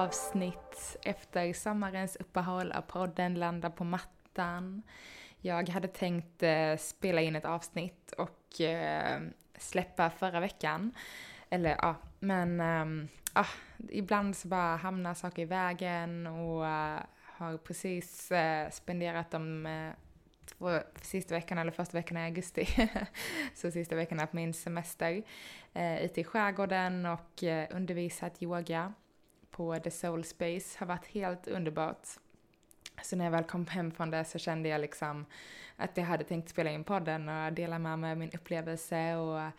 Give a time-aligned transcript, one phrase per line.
[0.00, 4.82] Avsnitt efter sommarens uppehåll av podden Landa på mattan.
[5.40, 9.20] Jag hade tänkt eh, spela in ett avsnitt och eh,
[9.58, 10.92] släppa förra veckan.
[11.50, 13.46] Eller ja, men ehm, ja,
[13.88, 18.32] ibland så bara hamnar saker i vägen och eh, har precis
[18.70, 19.68] spenderat de
[20.46, 22.68] två sista veckorna, eller första veckan i augusti,
[23.54, 25.22] så sista veckorna på min semester,
[26.00, 28.92] ute i skärgården och undervisat yoga
[29.60, 30.78] på The Soul Space.
[30.78, 32.06] Har varit helt underbart.
[33.02, 35.26] Så när jag väl kom hem från det så kände jag liksom
[35.76, 39.50] att jag hade tänkt spela in podden och dela med mig av min upplevelse och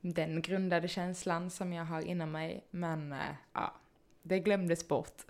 [0.00, 2.64] den grundade känslan som jag har inom mig.
[2.70, 3.18] Men eh,
[3.52, 3.74] ja,
[4.22, 5.22] det glömdes bort.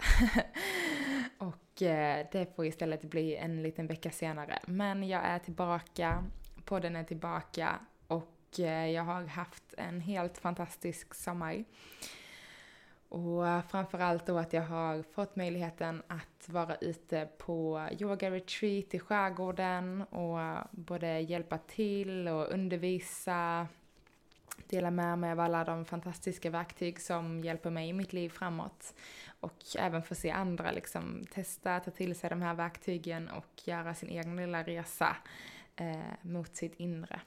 [1.39, 4.59] och eh, det får istället bli en liten vecka senare.
[4.67, 6.25] Men jag är tillbaka,
[6.65, 11.65] podden är tillbaka och eh, jag har haft en helt fantastisk sommar.
[13.09, 18.95] Och eh, framförallt då att jag har fått möjligheten att vara ute på yoga retreat
[18.95, 23.69] i skärgården och eh, både hjälpa till och undervisa,
[24.69, 28.95] dela med mig av alla de fantastiska verktyg som hjälper mig i mitt liv framåt.
[29.41, 33.95] Och även få se andra liksom testa, ta till sig de här verktygen och göra
[33.95, 35.17] sin egen lilla resa
[35.77, 37.21] eh, mot sitt inre.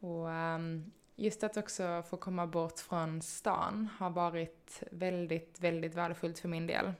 [0.00, 6.38] Och um, just att också få komma bort från stan har varit väldigt, väldigt värdefullt
[6.38, 6.92] för min del.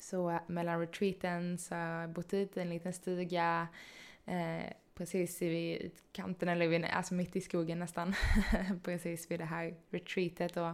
[0.00, 3.68] Så eh, mellan retreaten så har jag bott ut i en liten stuga,
[4.24, 8.14] eh, precis vid kanten, eller vid, alltså mitt i skogen nästan,
[8.82, 10.72] precis vid det här retreatet och,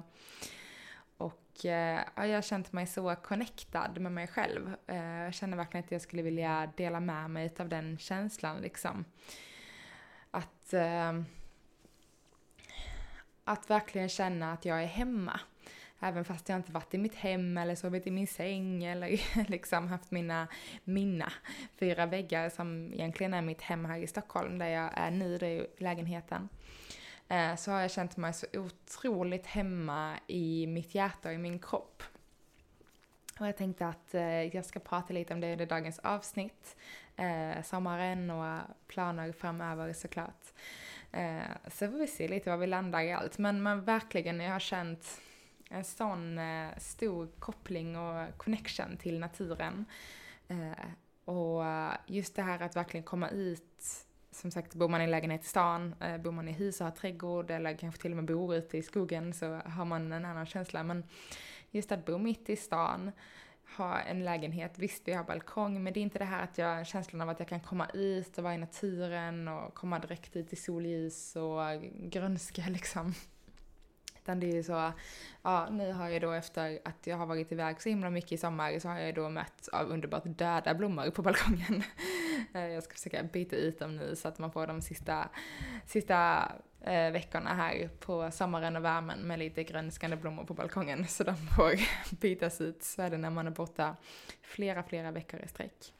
[1.16, 4.74] och eh, jag har känt mig så connectad med mig själv.
[4.86, 9.04] Eh, jag känner verkligen att jag skulle vilja dela med mig av den känslan liksom.
[10.30, 11.12] Att, eh,
[13.48, 15.40] att verkligen känna att jag är hemma.
[16.00, 19.20] Även fast jag inte varit i mitt hem eller sovit i min säng eller
[19.50, 20.48] liksom haft mina,
[20.84, 21.32] mina
[21.76, 25.46] fyra väggar som egentligen är mitt hem här i Stockholm där jag är nu, det
[25.46, 26.48] är lägenheten.
[27.28, 31.58] Eh, så har jag känt mig så otroligt hemma i mitt hjärta och i min
[31.58, 32.02] kropp.
[33.40, 36.76] Och jag tänkte att eh, jag ska prata lite om det under dagens avsnitt.
[37.16, 40.52] Eh, sommaren och planer framöver såklart.
[41.12, 43.38] Eh, så får vi se lite var vi landar i allt.
[43.38, 45.20] Men, men verkligen, jag har känt
[45.70, 49.84] en sån eh, stor koppling och connection till naturen.
[50.48, 50.88] Eh,
[51.24, 51.64] och
[52.06, 53.84] just det här att verkligen komma ut,
[54.30, 56.92] som sagt bor man i lägenhet i stan, eh, bor man i hus och har
[56.92, 60.46] trädgård eller kanske till och med bor ute i skogen så har man en annan
[60.46, 60.82] känsla.
[60.82, 61.04] Men
[61.70, 63.12] just att bo mitt i stan,
[63.76, 66.86] ha en lägenhet, visst vi har balkong, men det är inte det här att jag,
[66.86, 70.52] känslan av att jag kan komma ut och vara i naturen och komma direkt ut
[70.52, 71.60] i solljus och
[72.10, 73.14] grönska liksom.
[74.22, 74.92] Utan det är ju så,
[75.42, 78.36] ja nu har jag då efter att jag har varit iväg så himla mycket i
[78.36, 81.82] sommar så har jag då mött av underbart döda blommor på balkongen.
[82.54, 85.28] Eh, jag ska försöka byta ut dem nu så att man får de sista,
[85.86, 86.48] sista
[86.80, 91.06] eh, veckorna här på sommaren och värmen med lite grönskande blommor på balkongen.
[91.06, 91.74] Så de får
[92.20, 93.96] bytas ut, så är det när man är borta
[94.42, 95.92] flera, flera veckor i sträck.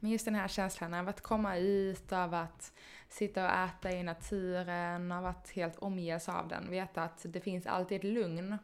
[0.00, 2.72] Men just den här känslan av att komma ut, av att
[3.08, 6.70] sitta och äta i naturen, av att helt omges av den.
[6.70, 8.58] Veta att det finns alltid ett lugn.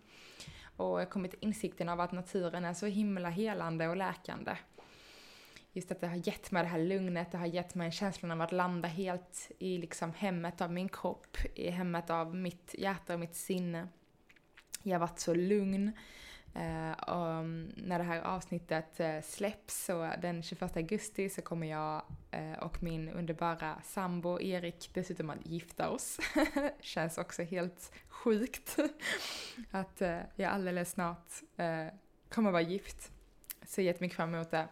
[0.77, 4.57] Och jag kommit till insikten av att naturen är så himla helande och läkande.
[5.75, 8.41] Just att det har gett mig det här lugnet, det har gett mig känslan av
[8.41, 13.21] att landa helt i liksom hemmet av min kropp, i hemmet av mitt hjärta och
[13.21, 13.89] mitt sinne.
[14.83, 15.93] Jag har varit så lugn.
[16.57, 21.67] Uh, och mm, när det här avsnittet uh, släpps så den 21 augusti så kommer
[21.67, 22.03] jag
[22.35, 26.19] uh, och min underbara sambo Erik dessutom att gifta oss.
[26.81, 28.79] Känns också helt sjukt
[29.71, 30.01] att
[30.37, 31.29] jag alldeles snart
[32.29, 33.13] kommer vara gift.
[33.63, 34.69] Ser jättemycket fram emot det.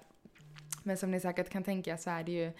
[0.90, 2.52] Men som ni säkert kan tänka så är det ju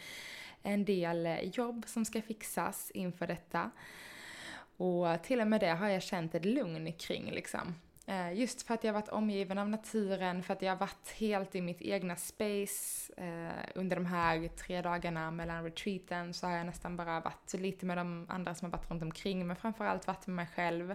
[0.62, 3.70] en del jobb som ska fixas inför detta.
[4.76, 7.74] Och till och med det har jag känt ett lugn kring liksom.
[8.06, 11.60] Eh, just för att jag varit omgiven av naturen, för att jag varit helt i
[11.60, 13.12] mitt egna space.
[13.16, 17.86] Eh, under de här tre dagarna mellan retreaten så har jag nästan bara varit lite
[17.86, 20.90] med de andra som har varit runt omkring, men framförallt varit med mig själv.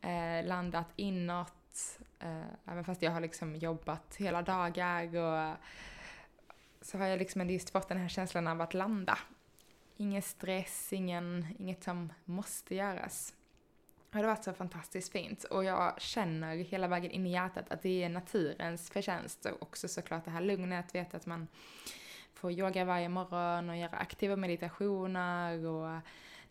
[0.00, 5.56] Eh, landat inåt, eh, även fast jag har liksom jobbat hela dagar och
[6.80, 9.18] så har jag liksom just fått den här känslan av att landa.
[9.96, 13.34] Ingen stress, ingen, inget som måste göras.
[13.96, 17.70] Och det har varit så fantastiskt fint och jag känner hela vägen in i hjärtat
[17.70, 21.46] att det är naturens förtjänst och också såklart det här lugnet, att veta att man
[22.34, 26.00] får yoga varje morgon och göra aktiva meditationer och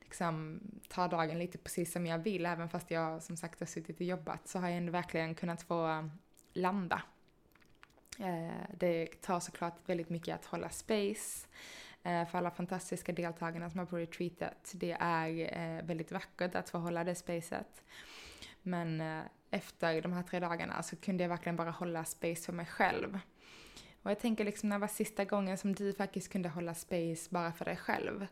[0.01, 2.45] liksom ta dagen lite precis som jag vill.
[2.45, 5.61] Även fast jag som sagt har suttit och jobbat så har jag ändå verkligen kunnat
[5.61, 6.09] få
[6.53, 7.01] landa.
[8.19, 11.47] Eh, det tar såklart väldigt mycket att hålla space
[12.03, 14.71] eh, för alla fantastiska deltagarna som har på retreatet.
[14.73, 17.83] Det är eh, väldigt vackert att få hålla det spacet.
[18.61, 19.03] Men
[19.51, 23.19] efter de här tre dagarna så kunde jag verkligen bara hålla space för mig själv.
[24.03, 27.29] Och jag tänker liksom när det var sista gången som du faktiskt kunde hålla space
[27.29, 28.27] bara för dig själv.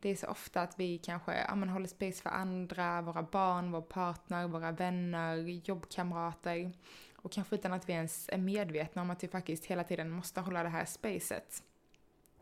[0.00, 3.72] Det är så ofta att vi kanske ja, men håller space för andra, våra barn,
[3.72, 6.72] vår partner, våra vänner, jobbkamrater.
[7.26, 10.40] Och kanske utan att vi ens är medvetna om att vi faktiskt hela tiden måste
[10.40, 11.62] hålla det här spacet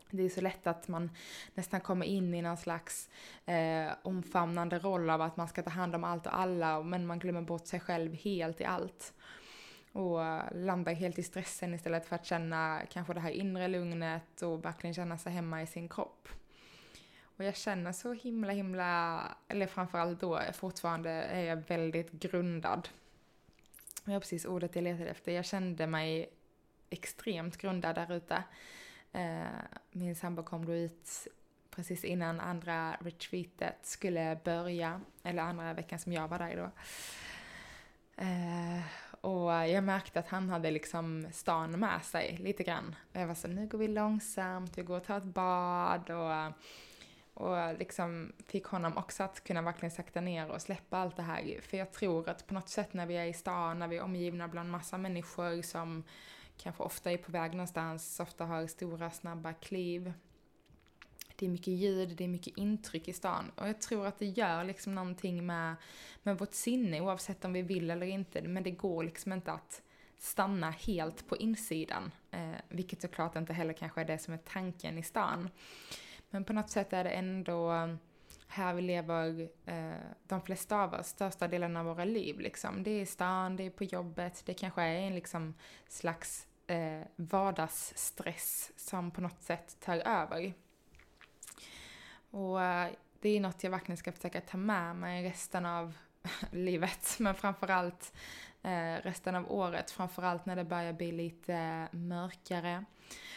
[0.09, 1.11] det är så lätt att man
[1.53, 3.09] nästan kommer in i någon slags
[3.45, 7.19] eh, omfamnande roll av att man ska ta hand om allt och alla, men man
[7.19, 9.13] glömmer bort sig själv helt i allt.
[9.91, 10.19] Och
[10.51, 14.93] landar helt i stressen istället för att känna kanske det här inre lugnet och verkligen
[14.93, 16.27] känna sig hemma i sin kropp.
[17.37, 22.89] Och jag känner så himla, himla, eller framförallt då fortfarande är jag väldigt grundad.
[24.05, 25.31] Det var precis ordet jag letade efter.
[25.31, 26.29] Jag kände mig
[26.89, 28.43] extremt grundad där ute.
[29.11, 29.45] Eh,
[29.91, 31.27] min sambo kom då ut
[31.69, 36.71] precis innan andra retreatet skulle börja, eller andra veckan som jag var där då.
[38.23, 38.83] Eh,
[39.21, 42.95] och jag märkte att han hade liksom stan med sig lite grann.
[43.11, 46.53] Jag var så, nu går vi långsamt, vi går och tar ett bad och,
[47.35, 51.21] och eh, liksom fick honom också att kunna verkligen sakta ner och släppa allt det
[51.21, 51.61] här.
[51.61, 54.01] För jag tror att på något sätt när vi är i stan, när vi är
[54.01, 56.03] omgivna bland massa människor som
[56.57, 60.13] kanske ofta är på väg någonstans, ofta har stora snabba kliv.
[61.35, 64.25] Det är mycket ljud, det är mycket intryck i stan och jag tror att det
[64.25, 65.75] gör liksom någonting med,
[66.23, 68.41] med vårt sinne oavsett om vi vill eller inte.
[68.41, 69.81] Men det går liksom inte att
[70.17, 72.11] stanna helt på insidan.
[72.31, 75.49] Eh, vilket såklart inte heller kanske är det som är tanken i stan.
[76.35, 77.99] Men på något sätt är det ändå um,
[78.47, 79.93] här vi lever, eh,
[80.27, 82.83] de flesta av oss, största delen av våra liv liksom.
[82.83, 85.53] Det är i stan, det är på jobbet, det kanske är en liksom
[85.87, 90.53] slags eh, vardagsstress som på något sätt tar över.
[92.31, 92.91] Och eh,
[93.21, 95.97] det är något jag verkligen ska försöka ta med mig resten av
[96.51, 98.13] livet, men framförallt
[98.65, 102.85] eh, resten av året, framförallt när det börjar bli lite mörkare.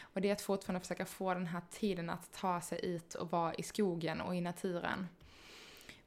[0.01, 3.31] Och det är att fortfarande försöka få den här tiden att ta sig ut och
[3.31, 5.07] vara i skogen och i naturen.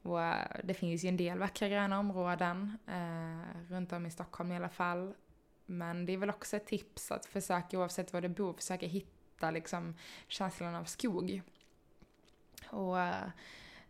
[0.02, 4.52] Och eh, det finns ju en del vackra gröna områden, eh, runt om i Stockholm
[4.52, 5.14] i alla fall.
[5.66, 9.50] Men det är väl också ett tips att försöka, oavsett var du bor, försöka hitta
[9.50, 9.94] liksom
[10.28, 11.42] känslan av skog.
[12.70, 13.28] Och eh,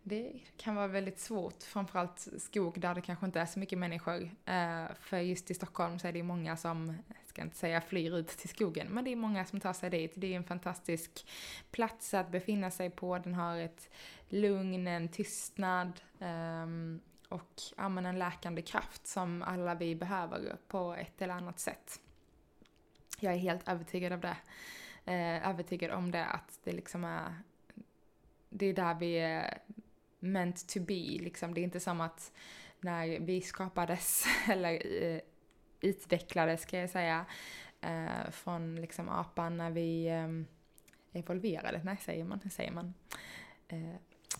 [0.02, 4.30] det kan vara väldigt svårt, framförallt skog där det kanske inte är så mycket människor.
[4.44, 8.16] Eh, för just i Stockholm så är det många som, jag ska inte säga flyr
[8.16, 10.12] ut till skogen, men det är många som tar sig dit.
[10.14, 11.26] Det är en fantastisk
[11.70, 13.90] plats att befinna sig på, den har ett
[14.28, 21.34] lugn, en tystnad ehm, och en läkande kraft som alla vi behöver på ett eller
[21.34, 22.00] annat sätt.
[23.20, 24.36] Jag är helt övertygad om det.
[25.04, 27.34] Eh, övertygad om det, att det liksom är
[28.52, 29.58] det är där vi är
[30.22, 31.18] meant to be.
[31.22, 31.54] Liksom.
[31.54, 32.32] Det är inte som att
[32.80, 35.20] när vi skapades, eller eh,
[35.80, 37.24] utvecklades ska jag säga,
[37.80, 40.28] eh, från liksom apan när vi eh,
[41.20, 42.94] evolverade, nej säger man, Hur säger man.
[43.68, 43.94] Eh,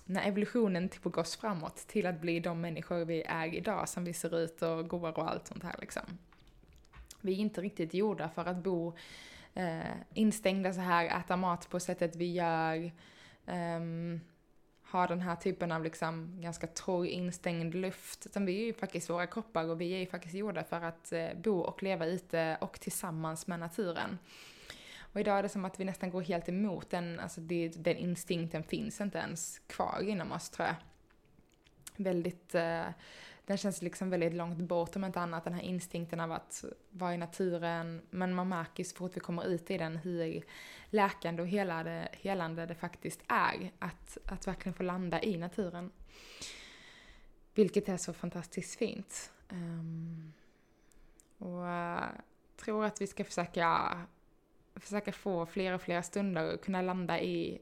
[0.05, 4.05] när evolutionen typ tog oss framåt till att bli de människor vi är idag, som
[4.05, 6.19] vi ser ut och går och allt sånt här liksom.
[7.21, 8.97] Vi är inte riktigt gjorda för att bo
[9.55, 9.81] eh,
[10.15, 12.93] instängda så här, äta mat på sättet vi gör,
[13.47, 14.21] um,
[14.93, 18.27] ha den här typen av liksom ganska torr instängd luft.
[18.27, 21.13] Utan vi är ju faktiskt våra kroppar och vi är ju faktiskt gjorda för att
[21.13, 24.19] eh, bo och leva ute och tillsammans med naturen.
[25.01, 27.97] Och idag är det som att vi nästan går helt emot den, alltså det, den
[27.97, 30.77] instinkten finns inte ens kvar inom oss tror jag.
[31.97, 32.85] Väldigt eh,
[33.53, 37.15] den känns liksom väldigt långt bort om inte annat, den här instinkten av att vara
[37.15, 38.03] i naturen.
[38.11, 40.45] Men man märker så fort vi kommer ut i den hur
[40.91, 43.73] läkande och helande, helande det faktiskt är.
[43.79, 45.91] Att, att verkligen få landa i naturen.
[47.55, 49.33] Vilket är så fantastiskt fint.
[49.49, 50.33] Um,
[51.39, 52.05] Och uh,
[52.57, 53.99] tror att vi ska försöka,
[54.77, 57.61] försöka få fler och fler stunder och kunna landa i,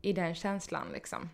[0.00, 1.30] i den känslan liksom.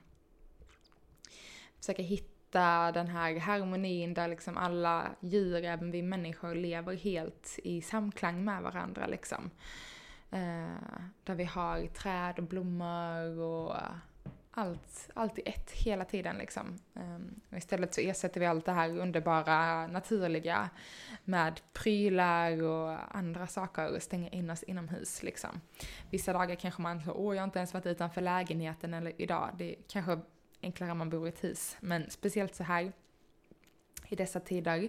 [1.78, 7.82] Försöka hitta den här harmonin där liksom alla djur, även vi människor, lever helt i
[7.82, 9.50] samklang med varandra liksom.
[10.30, 13.92] Eh, där vi har träd och blommor och eh,
[14.50, 16.78] allt, allt i ett hela tiden liksom.
[16.94, 20.70] Um, istället så ersätter vi allt det här underbara, naturliga
[21.24, 25.60] med prylar och andra saker och stänger in oss inomhus liksom.
[26.10, 29.50] Vissa dagar kanske man så, åh jag har inte ens varit utanför lägenheten eller idag.
[29.58, 30.18] Det kanske
[30.62, 31.76] enklare om man bor i ett hus.
[31.80, 32.92] Men speciellt så här
[34.08, 34.88] i dessa tider.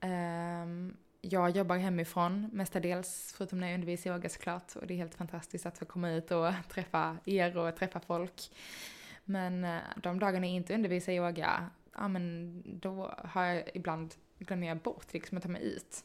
[0.00, 4.76] Um, jag jobbar hemifrån mestadels, förutom när jag undervisar yoga såklart.
[4.76, 8.50] Och det är helt fantastiskt att få komma ut och träffa er och träffa folk.
[9.24, 14.66] Men eh, de dagarna jag inte undervisar yoga, ja men då har jag ibland glömmer
[14.66, 16.04] jag bort liksom att ta mig ut.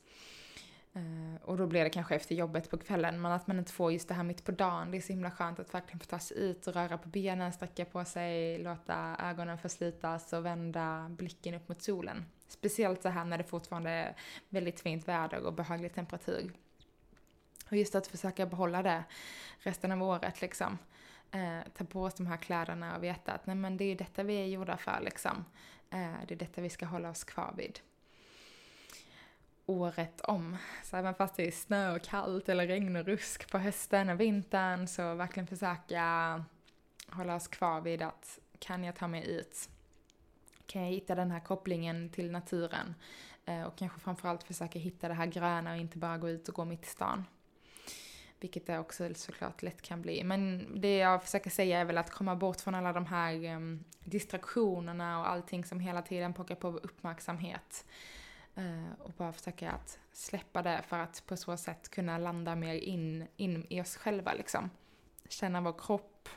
[0.96, 3.92] Eh, och då blir det kanske efter jobbet på kvällen, men att man inte får
[3.92, 4.92] just det här mitt på dagen.
[4.92, 7.54] Det är så himla skönt att verkligen få ta sig ut och röra på benen,
[7.54, 12.26] sträcka på sig, låta ögonen förslitas och vända blicken upp mot solen.
[12.48, 14.16] Speciellt så här när det fortfarande är
[14.50, 16.54] väldigt fint väder och behaglig temperatur.
[17.70, 19.04] Och just att försöka behålla det
[19.60, 20.78] resten av året liksom.
[21.32, 24.24] Eh, ta på oss de här kläderna och veta att nej men det är detta
[24.24, 25.46] vi är gjorda för liksom.
[25.90, 27.80] Eh, det är detta vi ska hålla oss kvar vid.
[29.66, 30.58] Året om.
[30.84, 34.20] Så även fast det är snö och kallt eller regn och rusk på hösten och
[34.20, 36.44] vintern så verkligen försöka
[37.08, 39.70] hålla oss kvar vid att kan jag ta mig ut?
[40.66, 42.96] Kan jag hitta den här kopplingen till naturen?
[43.46, 46.56] Eh, och kanske framförallt försöka hitta det här gröna och inte bara gå ut och
[46.56, 47.26] gå mitt i stan.
[48.40, 50.24] Vilket det också såklart lätt kan bli.
[50.24, 53.84] Men det jag försöker säga är väl att komma bort från alla de här um,
[54.00, 57.86] distraktionerna och allting som hela tiden pockar på uppmärksamhet.
[58.56, 62.74] Eh, och bara försöka att släppa det för att på så sätt kunna landa mer
[62.74, 64.70] in, in i oss själva liksom.
[65.30, 66.30] Känna vår kropp.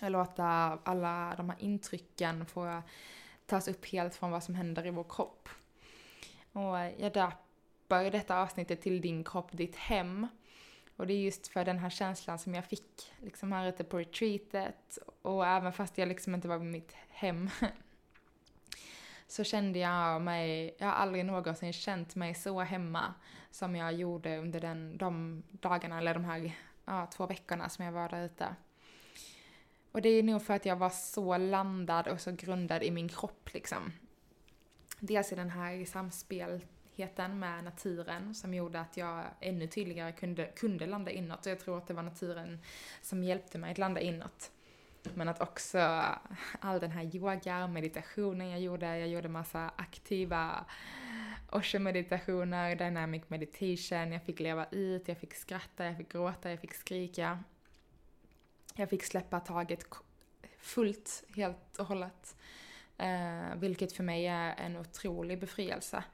[0.00, 0.44] Låta
[0.84, 2.82] alla de här intrycken få
[3.46, 5.48] tas upp helt från vad som händer i vår kropp.
[6.52, 10.26] Och jag döper detta avsnittet till din kropp, ditt hem.
[10.96, 13.98] Och det är just för den här känslan som jag fick liksom här ute på
[13.98, 17.50] retreatet och även fast jag liksom inte var i mitt hem
[19.28, 23.14] så kände jag mig, jag har aldrig någonsin känt mig så hemma
[23.50, 26.52] som jag gjorde under den, de dagarna eller de här
[26.84, 28.56] ja, två veckorna som jag var där ute.
[29.92, 33.08] Och det är nog för att jag var så landad och så grundad i min
[33.08, 33.92] kropp liksom.
[35.00, 40.86] Dels i den här samspelheten med naturen som gjorde att jag ännu tydligare kunde, kunde
[40.86, 41.46] landa inåt.
[41.46, 42.58] Och jag tror att det var naturen
[43.02, 44.50] som hjälpte mig att landa inåt.
[45.14, 45.78] Men att också
[46.60, 50.64] all den här yoga meditationen jag gjorde, jag gjorde massa aktiva
[51.50, 56.74] Osho-meditationer, dynamic meditation, jag fick leva ut, jag fick skratta, jag fick gråta, jag fick
[56.74, 57.38] skrika.
[58.74, 59.84] Jag fick släppa taget
[60.58, 62.36] fullt, helt och hållet.
[62.98, 66.04] Eh, vilket för mig är en otrolig befrielse.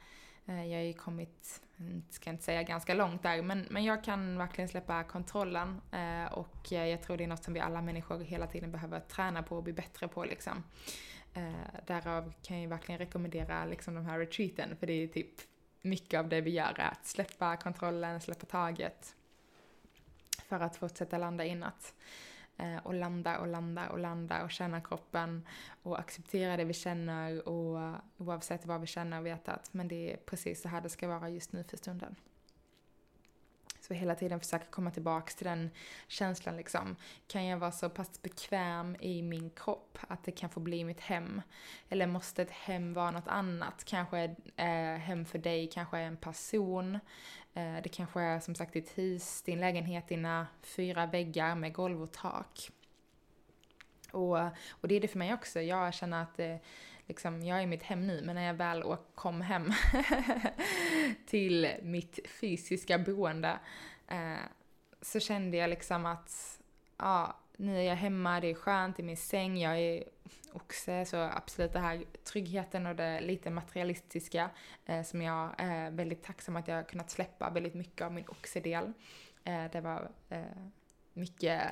[0.47, 4.05] Eh, jag har ju kommit, mm, ska inte säga ganska långt där, men, men jag
[4.05, 7.83] kan verkligen släppa kontrollen eh, och eh, jag tror det är något som vi alla
[7.83, 10.65] människor hela tiden behöver träna på och bli bättre på liksom.
[11.87, 15.31] Därav kan jag verkligen rekommendera liksom de här retreaten, för det är typ
[15.83, 19.17] mycket av det vi gör, att släppa kontrollen, släppa taget
[20.49, 21.95] för att fortsätta landa inåt.
[22.57, 25.47] Eh, och landa och landa och landa och känna kroppen
[25.83, 30.13] och acceptera det vi känner och oavsett vad vi känner och veta att men det
[30.13, 32.17] är precis så här det ska vara just nu för stunden.
[33.89, 35.71] Så hela tiden försöka komma tillbaks till den
[36.09, 36.97] känslan liksom.
[37.27, 41.01] Kan jag vara så pass bekväm i min kropp att det kan få bli mitt
[41.01, 41.43] hem?
[41.89, 43.85] Eller måste ett hem vara något annat?
[43.85, 46.95] Kanske är hem för dig kanske är en person.
[47.55, 52.03] Eh, det kanske är som sagt ditt hus, din lägenhet, dina fyra väggar med golv
[52.03, 52.71] och tak.
[54.15, 54.39] Och,
[54.71, 55.61] och det är det för mig också.
[55.61, 56.57] Jag känner att eh,
[57.07, 59.73] liksom, jag är i mitt hem nu, men när jag väl kom hem
[61.27, 63.59] till mitt fysiska boende
[64.09, 64.45] eh,
[65.03, 66.61] så kände jag liksom att
[66.97, 70.05] ja, nu är jag hemma, det är skönt i min säng, jag är
[70.53, 74.51] oxe, så absolut det här tryggheten och det lite materialistiska
[74.87, 78.29] eh, som jag är väldigt tacksam att jag har kunnat släppa väldigt mycket av min
[78.29, 78.93] oxedel.
[79.45, 80.43] Eh, det var eh,
[81.13, 81.63] mycket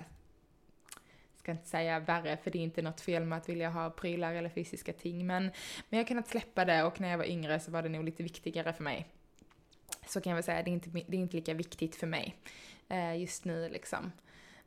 [1.42, 4.34] ska inte säga värre, för det är inte något fel med att vilja ha prylar
[4.34, 5.52] eller fysiska ting, men, men
[5.88, 8.22] jag har kunnat släppa det och när jag var yngre så var det nog lite
[8.22, 9.06] viktigare för mig.
[10.06, 12.36] Så kan jag väl säga, det är inte, det är inte lika viktigt för mig
[12.88, 14.12] eh, just nu liksom.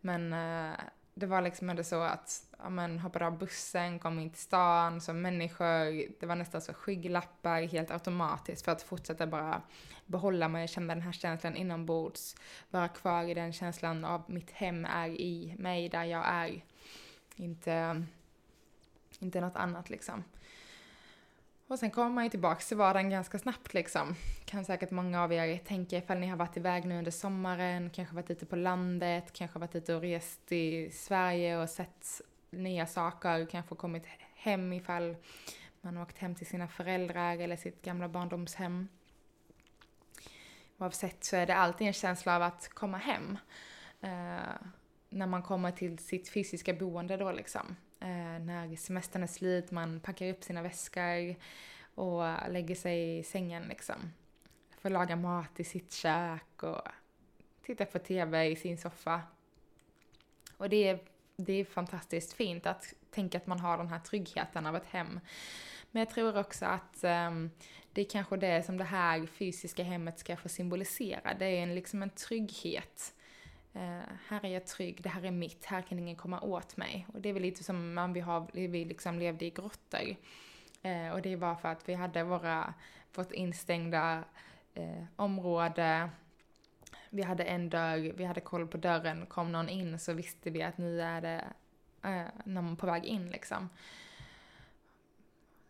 [0.02, 0.80] Men eh,
[1.18, 5.02] det var liksom ändå så att, ja men hoppade av bussen, kom in till stan
[5.02, 9.62] som människor, det var nästan så skygglappar helt automatiskt för att fortsätta bara
[10.06, 12.36] behålla mig, känna den här känslan inombords,
[12.70, 16.64] vara kvar i den känslan av mitt hem är i mig, där jag är.
[17.36, 18.06] Inte,
[19.20, 20.24] inte något annat liksom.
[21.68, 24.16] Och sen kommer man ju tillbaks till vardagen ganska snabbt liksom.
[24.46, 28.16] Kan säkert många av er tänka ifall ni har varit iväg nu under sommaren, kanske
[28.16, 33.46] varit ute på landet, kanske varit ute och rest i Sverige och sett nya saker,
[33.46, 34.04] kanske kommit
[34.36, 35.16] hem ifall
[35.82, 38.88] man har åkt hem till sina föräldrar eller sitt gamla barndomshem.
[40.78, 43.38] Oavsett så är det alltid en känsla av att komma hem.
[44.02, 44.56] Eh,
[45.10, 47.76] när man kommer till sitt fysiska boende då liksom.
[48.00, 51.36] Eh, när semestern är slut, man packar upp sina väskor
[51.96, 53.96] och lägger sig i sängen liksom.
[54.78, 56.82] Får laga mat i sitt kök och
[57.66, 59.22] titta på TV i sin soffa.
[60.58, 61.00] Och det är,
[61.36, 65.20] det är fantastiskt fint att tänka att man har den här tryggheten av ett hem.
[65.92, 67.52] Men jag tror också att um,
[67.94, 71.34] det är kanske det som det här fysiska hemmet ska få symbolisera.
[71.34, 73.25] Det är en, liksom en trygghet Uh,
[73.76, 77.08] Eh, här är jag trygg, det här är mitt, här kan ingen komma åt mig.
[77.14, 80.16] Och det är väl lite som man vi, har, vi liksom levde i grottor.
[80.82, 82.74] Eh, och det var för att vi hade våra,
[83.16, 84.24] vårt instängda
[84.74, 86.10] eh, område.
[87.10, 89.26] Vi hade en dörr, vi hade koll på dörren.
[89.26, 91.46] Kom någon in så visste vi att nu är det
[92.46, 93.70] någon på väg in liksom.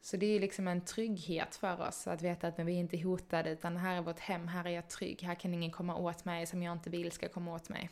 [0.06, 3.50] Så det är liksom en trygghet för oss att veta att vi är inte hotade
[3.50, 6.46] utan här är vårt hem, här är jag trygg, här kan ingen komma åt mig
[6.46, 7.90] som jag inte vill ska komma åt mig.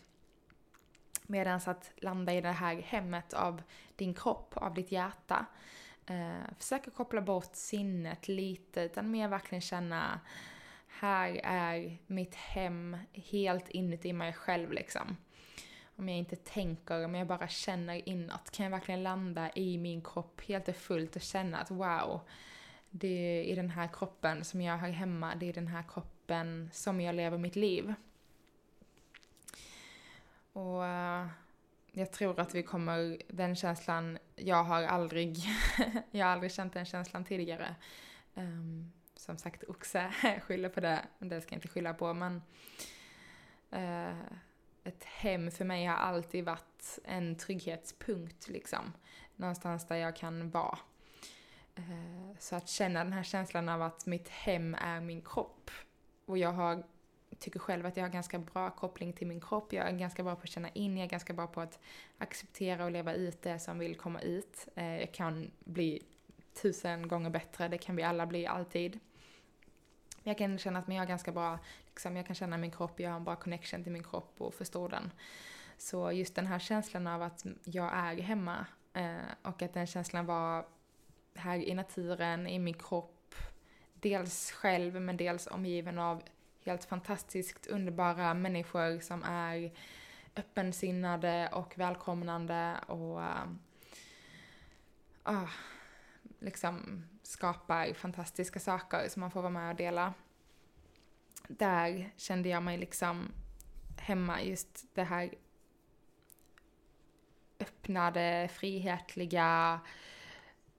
[1.23, 3.61] Medan att landa i det här hemmet av
[3.95, 5.45] din kropp, av ditt hjärta.
[6.05, 10.19] Eh, försöka koppla bort sinnet lite utan mer verkligen känna
[10.87, 15.17] här är mitt hem helt inuti mig själv liksom
[15.95, 20.01] om jag inte tänker, om jag bara känner inåt, kan jag verkligen landa i min
[20.01, 22.21] kropp helt och fullt och känna att wow,
[22.89, 25.83] det är i den här kroppen som jag har hemma, det är i den här
[25.83, 27.93] kroppen som jag lever mitt liv.
[30.53, 31.27] Och eh,
[31.91, 35.37] jag tror att vi kommer, den känslan, jag har aldrig,
[36.11, 37.75] jag har aldrig känt den känslan tidigare.
[38.33, 42.41] Um, som sagt, oxe skyller på det, men det ska jag inte skylla på, men
[43.73, 44.23] uh,
[44.83, 48.93] ett hem för mig har alltid varit en trygghetspunkt liksom.
[49.35, 50.79] Någonstans där jag kan vara.
[51.75, 55.71] Eh, så att känna den här känslan av att mitt hem är min kropp.
[56.25, 56.83] Och jag har,
[57.39, 59.73] tycker själv att jag har ganska bra koppling till min kropp.
[59.73, 61.79] Jag är ganska bra på att känna in, jag är ganska bra på att
[62.17, 64.67] acceptera och leva ut det som vill komma ut.
[64.75, 66.03] Eh, jag kan bli
[66.61, 68.99] tusen gånger bättre, det kan vi alla bli alltid.
[70.23, 71.59] Jag kan känna att jag har ganska bra,
[71.93, 74.53] liksom, jag kan känna min kropp, jag har en bra connection till min kropp och
[74.53, 75.11] förstår den.
[75.77, 80.25] Så just den här känslan av att jag är hemma eh, och att den känslan
[80.25, 80.65] var
[81.35, 83.35] här i naturen, i min kropp,
[83.93, 86.23] dels själv men dels omgiven av
[86.65, 89.71] helt fantastiskt underbara människor som är
[90.35, 93.47] öppensinnade och välkomnande och uh,
[95.29, 95.49] uh,
[96.39, 100.13] liksom skapar fantastiska saker som man får vara med och dela.
[101.47, 103.31] Där kände jag mig liksom
[103.97, 105.33] hemma, just det här
[107.59, 109.79] öppnade, frihetliga,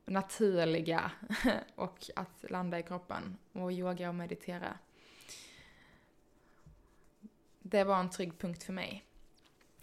[0.04, 1.10] naturliga
[1.74, 4.78] och att landa i kroppen och yoga och meditera.
[7.62, 9.04] Det var en trygg punkt för mig.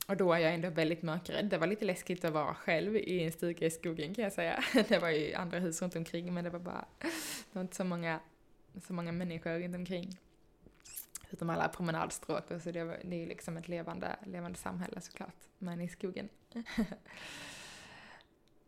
[0.07, 1.45] Och då är jag ändå väldigt mörkrädd.
[1.45, 4.63] Det var lite läskigt att vara själv i en stuga i skogen kan jag säga.
[4.87, 7.83] Det var ju andra hus runt omkring men det var bara, det var inte så
[7.83, 8.19] många,
[8.87, 10.17] så många människor runt omkring.
[11.31, 15.35] Utom alla promenadstråk och så det, det är ju liksom ett levande, levande samhälle såklart,
[15.57, 16.29] men i skogen.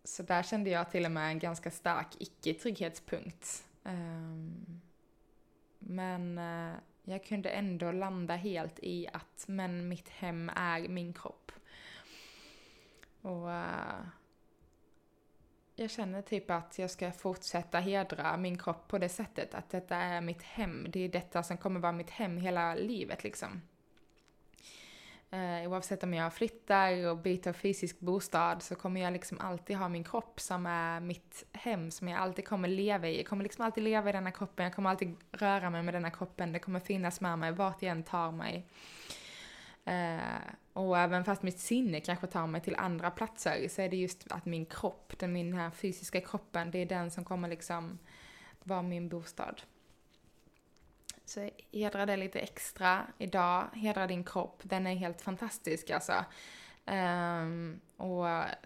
[0.03, 3.63] så där kände jag till och med en ganska stark icke-trygghetspunkt.
[3.83, 4.81] Um,
[5.79, 11.51] men uh, jag kunde ändå landa helt i att men mitt hem är min kropp.
[13.21, 14.07] Och uh,
[15.75, 19.95] jag känner typ att jag ska fortsätta hedra min kropp på det sättet, att detta
[19.95, 20.85] är mitt hem.
[20.89, 23.61] Det är detta som kommer vara mitt hem hela livet liksom.
[25.33, 29.89] Eh, oavsett om jag flyttar och byter fysisk bostad så kommer jag liksom alltid ha
[29.89, 33.17] min kropp som är mitt hem, som jag alltid kommer leva i.
[33.17, 36.11] Jag kommer liksom alltid leva i denna kroppen, jag kommer alltid röra mig med denna
[36.11, 38.67] kroppen, det kommer finnas med mig vart jag än tar mig.
[39.85, 43.97] Eh, och även fast mitt sinne kanske tar mig till andra platser så är det
[43.97, 47.99] just att min kropp, den min här fysiska kroppen, det är den som kommer liksom
[48.63, 49.61] vara min bostad.
[51.25, 53.67] Så hedra det lite extra idag.
[53.73, 54.61] Hedra din kropp.
[54.63, 56.25] Den är helt fantastisk alltså.
[56.85, 58.25] Um, och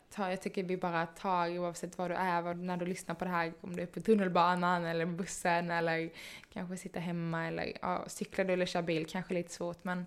[0.10, 3.32] ta, jag tycker vi bara tar, oavsett var du är, när du lyssnar på det
[3.32, 6.10] här, om du är på tunnelbanan eller bussen eller
[6.54, 10.06] kanske sitter hemma eller ja, cyklar du eller kör bil, kanske lite svårt men,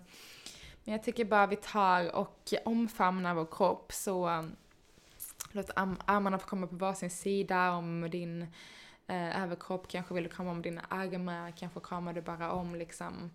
[0.83, 4.55] men jag tycker bara vi tar och omfamnar vår kropp så um,
[5.51, 8.41] låt låt armarna få komma på varsin sida om din
[9.07, 13.31] eh, överkropp, kanske vill du krama om dina armar, kanske kramar du bara om liksom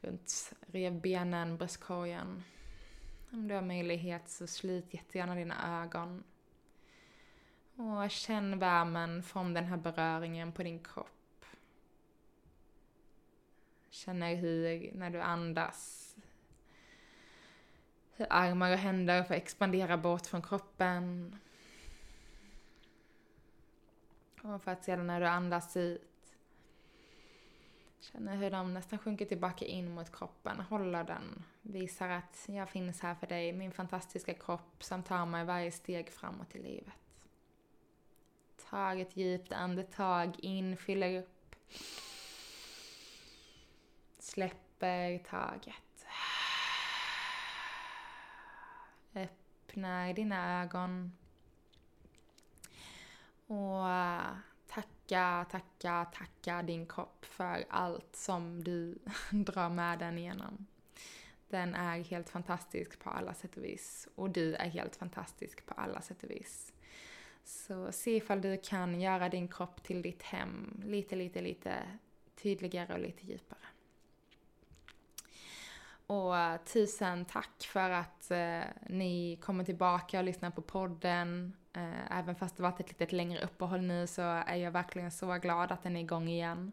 [0.00, 2.44] runt revbenen, bröstkorgen.
[3.30, 6.24] Om du har möjlighet så slut jättegärna dina ögon.
[7.76, 11.44] Och känn värmen från den här beröringen på din kropp.
[13.90, 16.14] Känner hur, när du andas,
[18.16, 21.36] hur armar och händer får expandera bort från kroppen.
[24.42, 26.16] Och för att sedan när du andas ut
[28.12, 33.00] Känner hur de nästan sjunker tillbaka in mot kroppen, håller den, visar att jag finns
[33.00, 36.94] här för dig, min fantastiska kropp som tar mig varje steg framåt i livet.
[38.70, 41.56] Ta ett djupt andetag in, fyller upp.
[44.18, 45.85] Släpper taget.
[49.16, 51.12] Öppna dina ögon.
[53.46, 58.98] Och eh, tacka, tacka, tacka din kropp för allt som du
[59.30, 60.66] drar med den igenom.
[61.48, 64.08] Den är helt fantastisk på alla sätt och vis.
[64.14, 66.72] Och du är helt fantastisk på alla sätt och vis.
[67.44, 71.98] Så se ifall du kan göra din kropp till ditt hem lite, lite, lite
[72.34, 73.65] tydligare och lite djupare.
[76.06, 81.52] Och eh, tusen tack för att eh, ni kommer tillbaka och lyssnar på podden.
[81.72, 85.34] Eh, även fast det varit ett litet längre uppehåll nu så är jag verkligen så
[85.34, 86.72] glad att den är igång igen.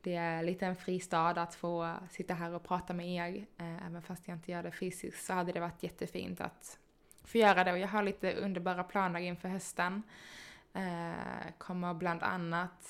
[0.00, 3.46] Det är lite en fristad att få sitta här och prata med er.
[3.58, 6.78] Eh, även fast jag inte gör det fysiskt så hade det varit jättefint att
[7.24, 7.72] få göra det.
[7.72, 10.02] Och jag har lite underbara planer inför hösten.
[10.72, 12.88] Eh, kommer bland annat,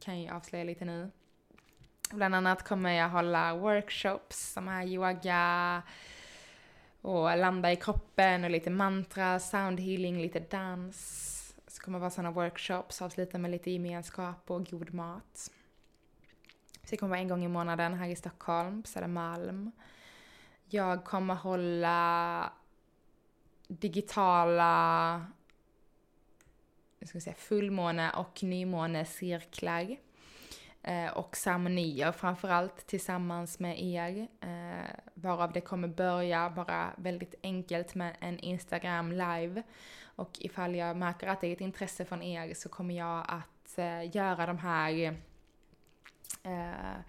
[0.00, 1.10] kan jag avslöja lite nu,
[2.12, 5.82] bland annat kommer jag hålla workshops som är yoga,
[7.00, 11.54] och landa i kroppen och lite mantra, sound healing, lite dans.
[11.66, 15.50] Så kommer det vara sådana workshops, avsluta med lite gemenskap och god mat.
[16.82, 19.72] Så det kommer vara en gång i månaden här i Stockholm, på Södermalm.
[20.68, 22.52] Jag kommer hålla
[23.68, 25.26] digitala
[27.02, 29.96] jag ska säga, fullmåne och nymånecirklar cirklar
[30.82, 34.28] Eh, och ceremonier framförallt tillsammans med er.
[34.40, 39.62] Eh, varav det kommer börja bara väldigt enkelt med en Instagram live.
[40.16, 43.78] Och ifall jag märker att det är ett intresse från er så kommer jag att
[43.78, 45.16] eh, göra de här
[46.42, 47.00] eh,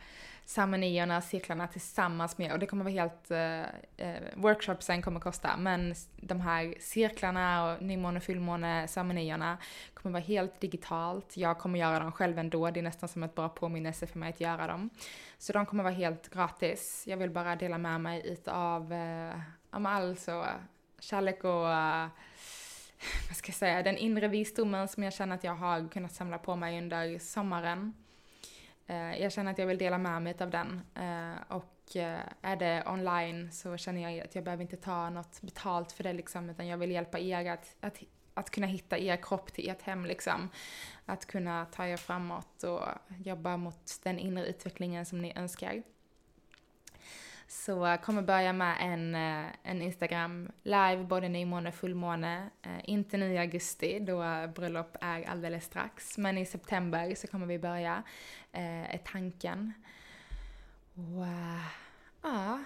[0.46, 3.62] ceremonierna, cirklarna tillsammans med, och det kommer vara helt, eh,
[4.08, 9.58] eh workshopsen kommer kosta, men de här cirklarna och nymåne, fullmåne, ceremonierna
[9.94, 11.38] kommer vara helt digitalt.
[11.38, 14.30] Jag kommer göra dem själv ändå, det är nästan som ett bra påminnelse för mig
[14.30, 14.90] att göra dem.
[15.38, 17.04] Så de kommer vara helt gratis.
[17.08, 19.40] Jag vill bara dela med mig utav eh,
[19.72, 20.46] all så
[21.00, 22.08] kärlek och eh,
[23.28, 26.38] vad ska jag säga, den inre visdomen som jag känner att jag har kunnat samla
[26.38, 27.94] på mig under sommaren.
[28.88, 30.82] Eh, jag känner att jag vill dela med mig av den.
[30.96, 35.42] Eh, och eh, är det online så känner jag att jag behöver inte ta något
[35.42, 38.00] betalt för det liksom, utan jag vill hjälpa er att, att,
[38.34, 40.50] att kunna hitta er kropp till ert hem liksom.
[41.06, 45.84] Att kunna ta er framåt och jobba mot den inre utvecklingen som ni önskar.
[47.54, 52.50] Så jag kommer börja med en, eh, en Instagram live, både nymåne och fullmåne.
[52.62, 56.18] Eh, inte nu i augusti, då bröllop är alldeles strax.
[56.18, 58.04] Men i september så kommer vi börja,
[58.52, 59.74] eh, är tanken.
[60.94, 61.26] Och
[62.22, 62.60] ja,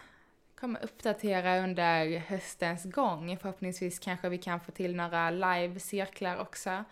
[0.59, 3.37] kommer uppdatera under höstens gång.
[3.37, 6.83] Förhoppningsvis kanske vi kan få till några live-cirklar också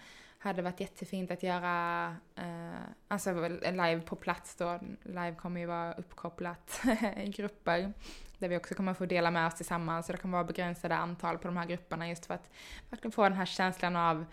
[0.49, 4.79] hade varit jättefint att göra, eh, alltså live på plats då.
[5.03, 6.81] Live kommer ju vara uppkopplat
[7.17, 7.93] i grupper.
[8.37, 10.05] Där vi också kommer få dela med oss tillsammans.
[10.05, 12.49] Så det kommer vara begränsade antal på de här grupperna just för att
[12.89, 14.25] verkligen få den här känslan av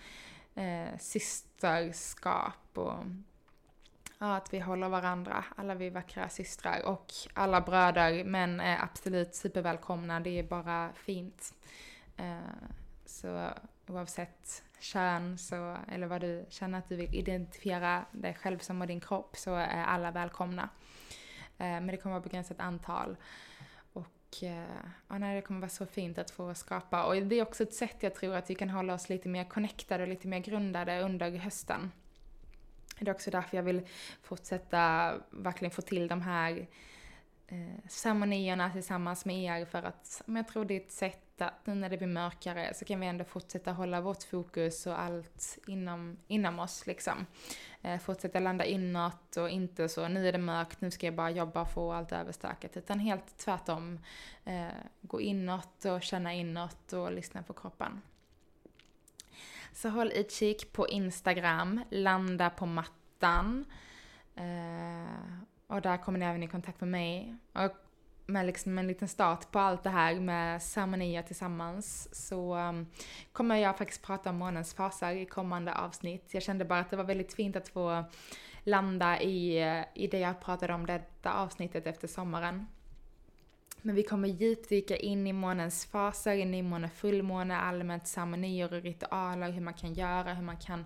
[0.55, 3.05] eh, systerskap och
[4.19, 5.45] ja, att vi håller varandra.
[5.57, 10.21] Alla vi vackra systrar och alla bröder, Men är absolut supervälkomna.
[10.21, 11.55] Det är bara fint.
[12.17, 12.39] Eh,
[13.07, 13.49] så
[13.87, 18.87] oavsett kön så, eller vad du känner att du vill identifiera dig själv som och
[18.87, 20.69] din kropp så är alla välkomna.
[21.59, 23.17] Eh, men det kommer vara begränsat antal.
[23.93, 24.65] Och eh,
[25.09, 27.05] ja, nej, det kommer vara så fint att få skapa.
[27.05, 29.45] Och det är också ett sätt jag tror att vi kan hålla oss lite mer
[29.45, 31.93] connectade och lite mer grundade under hösten.
[32.99, 33.87] Det är också därför jag vill
[34.23, 36.69] fortsätta verkligen få till de här
[37.47, 41.67] eh, ceremonierna tillsammans med er för att men jag tror det är ett sätt att
[41.67, 45.59] nu när det blir mörkare så kan vi ändå fortsätta hålla vårt fokus och allt
[45.67, 47.27] inom, inom oss liksom.
[47.83, 51.31] Eh, fortsätta landa inåt och inte så, nu är det mörkt, nu ska jag bara
[51.31, 52.77] jobba och få allt överstökat.
[52.77, 53.99] Utan helt tvärtom,
[54.45, 54.67] eh,
[55.01, 58.03] gå inåt och känna inåt och lyssna på kroppen.
[59.73, 63.65] Så håll utkik på Instagram, landa på mattan.
[64.35, 67.37] Eh, och där kommer ni även i kontakt med mig.
[67.53, 67.73] Och
[68.27, 72.87] med liksom en liten start på allt det här med ceremonier tillsammans så um,
[73.33, 76.35] kommer jag faktiskt prata om månens faser i kommande avsnitt.
[76.35, 78.05] Jag kände bara att det var väldigt fint att få
[78.65, 82.67] landa i, eh, i det jag pratade om detta avsnittet efter sommaren.
[83.83, 88.83] Men vi kommer djupdyka in i månens faser, in i måne fullmåne, allmänt ceremonier och
[88.83, 90.85] ritualer, hur man kan göra, hur man kan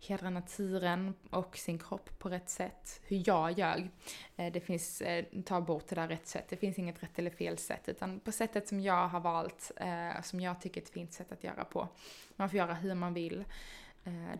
[0.00, 3.00] hedra naturen och sin kropp på rätt sätt.
[3.04, 3.90] Hur jag gör.
[4.36, 6.44] Eh, det finns, eh, ta bort det där rätt sätt.
[6.48, 10.22] Det finns inget rätt eller fel sätt utan på sättet som jag har valt, eh,
[10.22, 11.88] som jag tycker är ett fint sätt att göra på.
[12.36, 13.44] Man får göra hur man vill.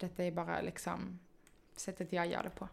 [0.01, 1.19] Detta är bara liksom
[1.77, 2.69] sättet jag gör det på.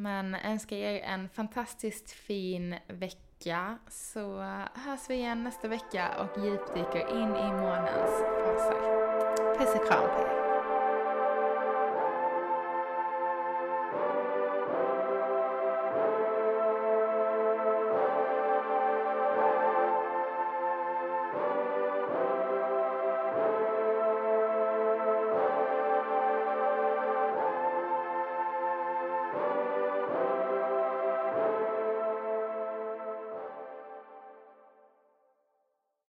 [0.00, 4.40] Men önskar er en fantastiskt fin vecka så
[4.74, 8.80] hörs vi igen nästa vecka och djupdyker in i månens faser.
[9.58, 10.39] Puss och kram på er!